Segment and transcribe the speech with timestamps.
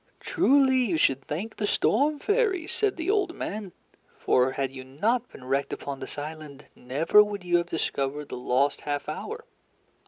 [0.19, 3.71] "Truly, you should thank the storm fairies," said the old man;
[4.17, 8.35] "for had you not been wrecked upon this island, never would you have discovered the
[8.35, 9.45] lost half hour.